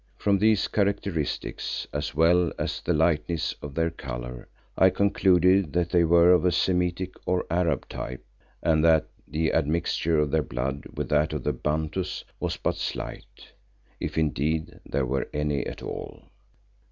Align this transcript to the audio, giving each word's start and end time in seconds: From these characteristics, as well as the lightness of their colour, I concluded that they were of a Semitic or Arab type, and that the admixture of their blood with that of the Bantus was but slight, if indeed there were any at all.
From 0.17 0.39
these 0.39 0.67
characteristics, 0.67 1.85
as 1.93 2.15
well 2.15 2.51
as 2.57 2.81
the 2.81 2.91
lightness 2.91 3.53
of 3.61 3.75
their 3.75 3.91
colour, 3.91 4.47
I 4.75 4.89
concluded 4.89 5.73
that 5.73 5.91
they 5.91 6.03
were 6.03 6.31
of 6.33 6.43
a 6.43 6.51
Semitic 6.51 7.11
or 7.27 7.45
Arab 7.51 7.87
type, 7.87 8.25
and 8.63 8.83
that 8.83 9.05
the 9.27 9.53
admixture 9.53 10.17
of 10.17 10.31
their 10.31 10.41
blood 10.41 10.85
with 10.91 11.09
that 11.09 11.33
of 11.33 11.43
the 11.43 11.53
Bantus 11.53 12.23
was 12.39 12.57
but 12.57 12.77
slight, 12.77 13.51
if 13.99 14.17
indeed 14.17 14.79
there 14.87 15.05
were 15.05 15.29
any 15.33 15.67
at 15.67 15.83
all. 15.83 16.23